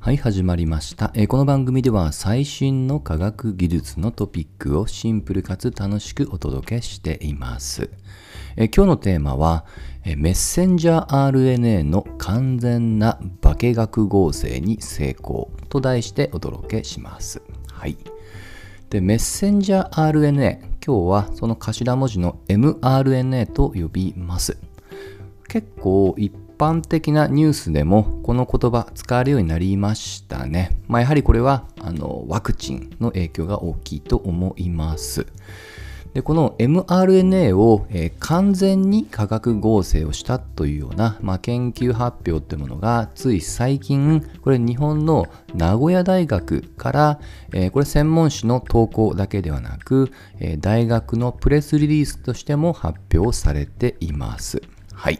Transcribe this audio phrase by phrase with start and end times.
[0.00, 7.90] はい、始まりました、えーこの番組では最新の科学技術のトピックをシンプルかつ楽しくお届けしています。
[8.56, 9.66] えー今日のテーマは、
[10.04, 17.42] えーメッセンジャー RNA の完全な化学合成に成功と題してお届けします。
[17.72, 17.98] はい。
[18.90, 24.56] で、メッセンジャー RNA、今日はその頭文字の mRNA と呼びます。
[25.48, 30.76] 結構一般的なニュースでもこの言葉使われるようになりましたね。
[30.88, 35.26] まあ、やはりこれはあのワクチンの影響が大きいと思います。
[36.14, 47.20] でこの mRNA を、えー完全に化学合成をしたというような、まあ、研究発表というものがつい最近これ日本の名古屋大学から、
[47.52, 54.62] えーこれ専門誌の投稿だけではなく、えー大学のプレスリリースとしても発表されています。
[54.92, 55.18] はい。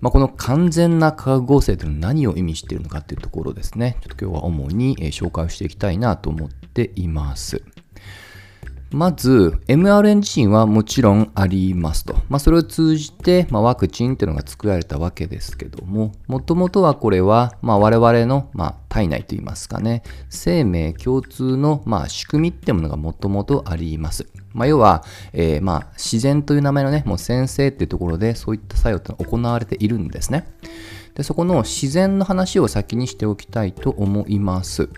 [0.00, 3.96] まあ、この完全な化学合成というのは何を意味しているのかというところですね。
[4.00, 7.62] ちょっと今日は主に紹介をしていきたいなと思っています。
[8.90, 12.14] まず、mRNA 自身はもちろんありますと。
[12.30, 24.26] まあ、それを通じて、まあ、ワクチンというのが作られたわけですけども、もともとはこれは、まあ、我々の、まあ、体内といいますかね、生命共通の、まあ、仕組みってものがもともとあります。
[24.54, 30.48] まあ、要は、えーまあ、自然という名前のね、もう先生っていうところで、そういった作用ってのは行われているんですね。
[31.14, 34.88] で、そこの自然の話を先にしておきたいと思います。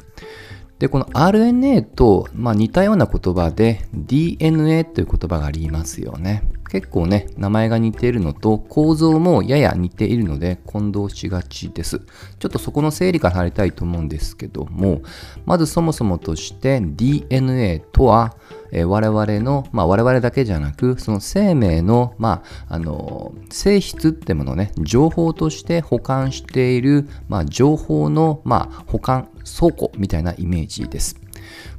[0.80, 6.42] で、この RNA と、まあ、似たような言葉で DNA という言葉がありますよね。
[6.70, 11.98] 結構ね、名前が似ているのと構造もやや似ているので混同しがちです。
[12.38, 15.02] ちょっとそこの整理から入りたいと思うんですけども、
[15.44, 18.34] まずそもそもとして DNA とは、
[18.72, 31.16] えー我々の、まあ、我々だけじゃなく、その生命の、まあ、あの性質ってものをね、情報として保管している、まあ、情報の、まあ、保管倉庫みたいなイメージです。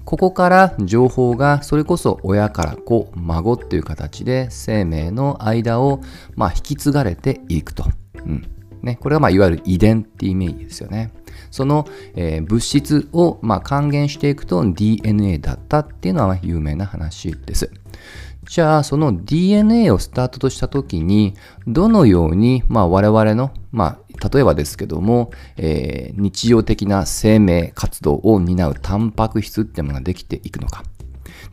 [0.03, 6.01] ここから情報がそれこそ親から子、孫っていう形で生命の間を、
[6.35, 7.85] まあ、引き継がれていくと。
[8.25, 11.11] うんね、これがまあいわゆる遺伝っていうイメージですよね。
[11.49, 17.71] その、えー物質をまあ還元していくと DNA だったっていうのは有名な話です。
[18.47, 21.35] じゃあその DNA をスタートとした時に
[21.67, 30.83] どのようにまあ我々の、まあ、例えばですけども、えー日常的な生命活動を担うタンパク質っていうものができていくのか。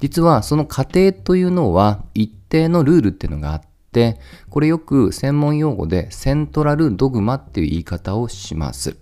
[0.00, 3.62] 実はその過程というのは一定のルールっていうのがあっ
[3.92, 4.18] て
[4.50, 8.96] これよく専門用語でセントラルドグマっていう言い方をします。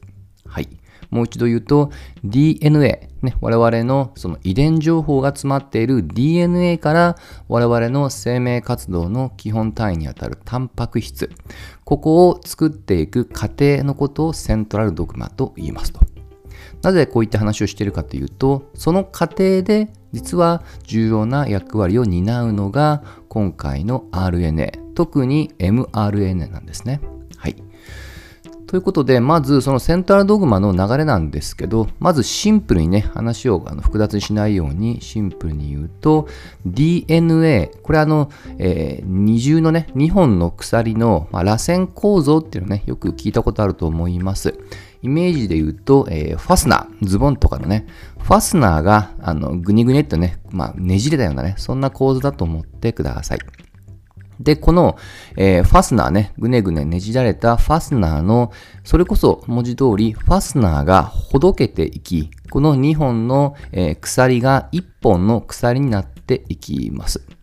[0.47, 0.69] はい。
[1.11, 1.91] もう一度言うと
[2.25, 7.17] DNA、ね、我々のその遺伝情報が詰まっている DNA から
[7.49, 11.31] 我々の生命活動の基本単位にあたるタンパク質
[11.85, 16.01] ここを作っていく過程のことをセントラルドグマと言いますと。
[16.83, 27.03] なぜこういった話をしているかというと、その過程で実は重要な役割を担うのが今回の RNA、特に mRNA なんですね。
[27.37, 27.57] はい。
[28.67, 36.29] ということで、まずそのセントラルドグマの流れなんですけど、まずシンプルにね、話をあの複雑にしないようにシンプルに言うと、
[36.65, 44.59] DNA、これあの、えー二重のね、2本の鎖の、まあ、螺旋構造っていうのね、よく聞いたことあると思います。
[45.07, 47.87] イメージで言うと、えーファスナー、ズボンとかのね、
[48.19, 53.39] ファスナーがあのグニグニっとね、まあ、ねじれたようなね、そんな構図だと思ってください。
[54.41, 54.97] で、この、
[55.37, 58.51] えーファスナーね、ぐねぐねねじられたファスナーの、
[58.83, 67.36] それこそ文字通り、ファスナーがほどけていき、この2本の、えー鎖が1本の鎖になっていきます。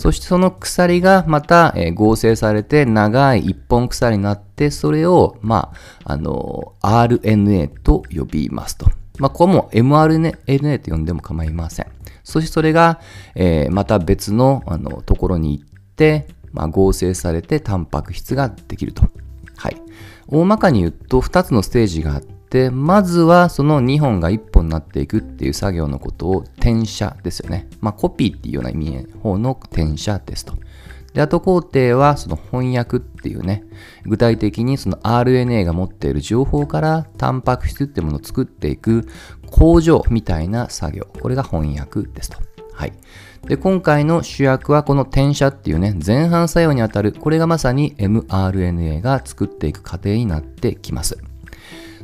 [0.00, 5.74] そしてその鎖がまた、え合成されて長い一本鎖になって、それを、ま
[6.04, 8.86] あ、あの、RNA と呼びますと。
[9.18, 11.86] まあ、ここも mRNA と呼んでも構いません。
[12.24, 12.98] そしてそれが、
[13.34, 19.02] えーまた別のあのところに行って、まあ、合成されてタンパク質ができると。
[19.58, 19.76] はい。
[20.28, 27.68] 大まかに言うと2つのステージがあって、でまずはその2本が1本になっていくっていう作業のことを転写ですよね。
[27.80, 30.54] まあコピーっていうような意味の方の転写ですと。
[31.14, 33.64] で、後工程はその翻訳っていうね、
[34.04, 39.08] 具体的にその RNA が持っている情報からタンパク質っていうものを作っていく
[39.50, 41.06] 工場みたいな作業。
[41.20, 42.38] これが翻訳ですと。
[42.72, 42.92] はい。
[43.46, 51.29] で、今回の主役はこの転写っていうね、前半作用にあたる、これがまさに mRNA が作っていく過程になってきます。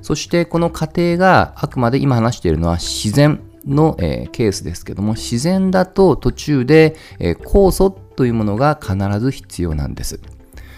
[0.07, 10.21] そしてこの過程があくまで今話しているのは自然の、えーケースですけども、自然だと途中で、えー酵素というものが必ず必要なんです。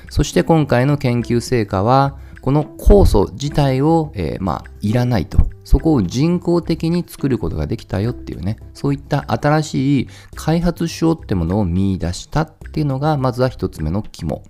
[0.09, 5.47] そして今回の研究成果は、この酵素自体を、えー、まあ、いらないと。
[5.63, 14.43] そこを人工的に作ることができたよっていうね、そういった新しい開発しようってものを見出したっていうのが、まずは一つ目の肝。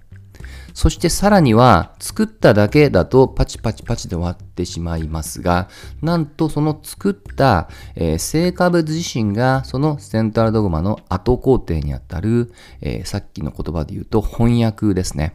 [0.74, 5.68] そしてさらには、作っただけだとパチパチパチで終わってしまいますが、
[6.02, 15.34] なんとその作った、えー、成果物自身が、そのセントラルドグマの後工程にあたる、えー、さっきの言葉で言うと翻訳ですね。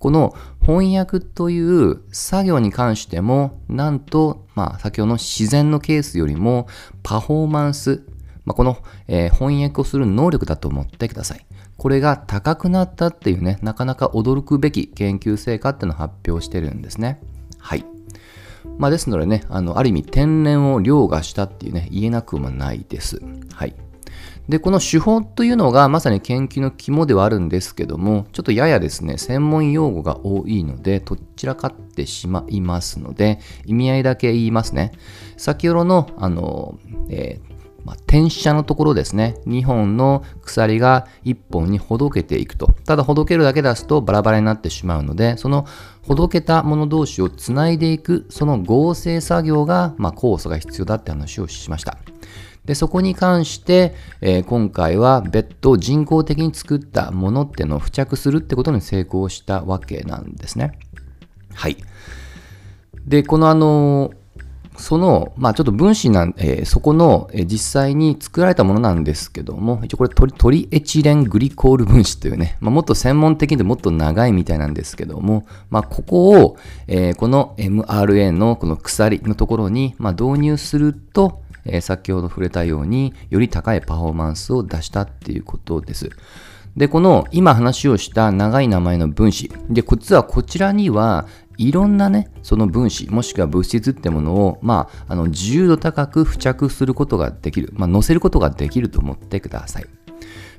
[0.00, 6.66] この翻訳という作業に関しても、なんと、まあ、先ほどの自然のケースよりも
[7.02, 8.02] パフォーマンス、
[8.44, 8.76] まあ、この、
[9.08, 11.46] えー、翻訳をする能力だと思ってください。
[11.84, 17.20] これが高くなったっていうね、なかなか驚くべき研究成果っていうのを発表してるんですね。
[17.58, 17.84] はい。
[18.78, 23.20] まあ、ですのでね、あの、ある意味天然を凌駕したっていうね、言えなくもないです。
[23.52, 23.74] はい。
[24.48, 34.92] で、この手法というのがまさに研究の肝ではあるんですけども、ちょっとややですね、専門用語が多いので、どちらかってしまいますので、意味合いだけ言いますね。
[35.36, 36.78] 先ほどの、あの、
[37.10, 37.53] えー
[37.84, 39.36] まあ、転写のところですね。
[39.46, 42.68] 2本の鎖が1本にほどけていくと。
[42.86, 45.66] ただほどけるだけ出すとバラバラになってしまうので、その
[46.02, 51.98] ほどけたもの同士をつないでいく、その合成作業が、まあ、酵素が必要だって話をしました。
[52.64, 60.78] で、そこに関して、えー、今回は別途人工的に作ったものってのを付着するってことに成功したわけなんですね。
[61.52, 61.76] はい。
[63.06, 64.12] で、このあの
[64.76, 76.56] その、まあちょっと分子なん、えー、そこの、えー、実際に作られたものなんですけども、一応これトリトリエチレングリコール分子というね、まあ、もっと専門的でもっと長いみたいなんですけども、まあここを、
[76.88, 86.10] えー、この mRNA のこの鎖のところに、まあ、導入すると、えー、先ほど触れたように、より高いパフォーマンスを出したっていうことです。
[86.76, 89.48] で、この今話をした長い名前の分子。
[89.70, 97.72] で、実はこちらにはいろんなね、その分子、もしくは物質ってものを、まあ、あの、自由度高く付着することができる。
[97.74, 99.86] まあ、載せることができると思ってください。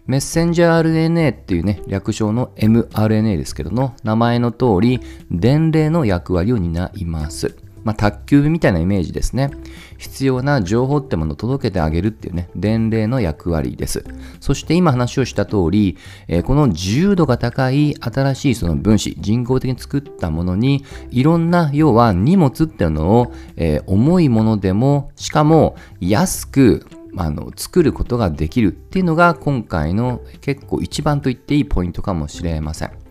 [0.07, 4.99] メッセンジャー RNA っていうね、略称の mRNA ですけどの、名前の通り、
[5.31, 7.55] 伝令の役割を担います。
[7.85, 9.51] まあ、卓球みたいなイメージですね。
[9.97, 14.03] 必要な情報ってものを届けてあげるっていうね、伝令の役割です。
[14.41, 15.97] そして今話をした通り、
[16.27, 26.87] えー、この自由度が高い新しいその分子、人工的に作ったものに、いろんな、要は荷物っていうのを、えー、重いものでも、しかも安く
[27.17, 33.04] あの作ることができるっていうのが今回の結構一番と言っていいポイントかもしれません。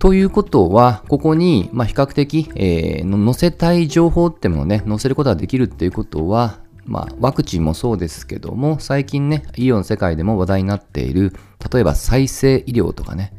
[0.00, 11.34] ということは、ここに、まあ、比較的、えー、載せたい情報ってものをね、載せることができるっていうことは、まあ、ワクチンもそうですけども、最近ね、医療の世界でも話題になっている、
[11.70, 13.34] 例えば再生医療とかね、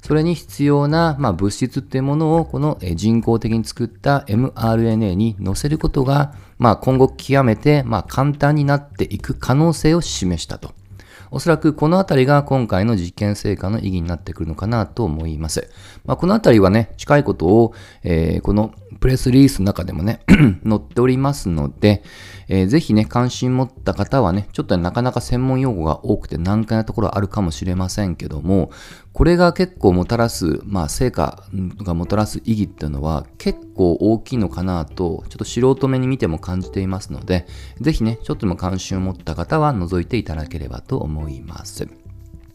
[0.00, 10.72] それに必要な、まあ、物質っていうものを、この人工的に作った mRNA に載せることが、まあ、今後極めて、まあ、簡単になっていく可能性を示したと。
[11.30, 15.70] おそらくこのあたりが今回の実験成果の意義になってくるのかなと思います。
[16.04, 20.20] まあ、このあたりはね、近いことを、えー、このプレスリリースの中でもね
[20.66, 22.02] 載っておりますので、
[22.48, 28.70] えー、ぜひね、関心持った方はね、ちょっとなかなか専門用語が多くて難解なところあるかもしれませんけども、
[29.12, 31.42] これが結構もたらす、まあ、成果
[31.82, 37.46] がもたらす意義っていうのは結構大きいのかなと、ちょっと素人目に見ても感じていますので、
[37.80, 41.88] ぜひね、ちょっとでも関心を持った方は覗いていただければと思います。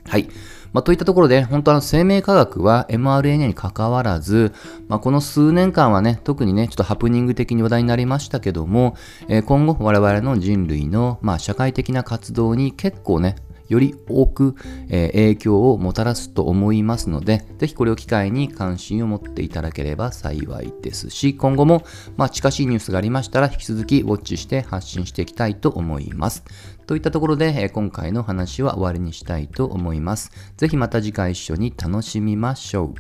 [0.08, 0.30] はい。
[0.74, 4.54] まあ、といったところで、本当は生命科学は mRNA に関わらず、
[4.88, 8.96] まあ、この数年間はね、特にね、ちょっとハプニング的に話題になりましたけども、
[9.28, 13.36] えー、今後我々の人類の、まあ、社会的な活動に結構ね、
[13.72, 14.56] より多く、
[14.90, 21.84] え、影響をもたらすと思いますので、ぜひこれを機会に関心を持っていただければ幸いですし、今後も、
[22.18, 26.44] まあ、近しいニュースがありましたら、引き続きウォッチして発信していきたいと思います。
[26.86, 30.32] といったところで、え、今回の話は終わりにしたいと思います。
[30.58, 32.94] ぜひまた次回一緒に楽しみましょ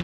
[0.00, 0.03] う。